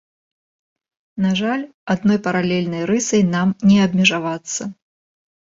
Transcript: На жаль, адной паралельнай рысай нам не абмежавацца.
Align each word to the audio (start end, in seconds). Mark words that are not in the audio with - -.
На 1.25 1.31
жаль, 1.41 1.63
адной 1.95 2.17
паралельнай 2.29 2.83
рысай 2.93 3.23
нам 3.35 3.55
не 3.73 3.77
абмежавацца. 3.85 4.63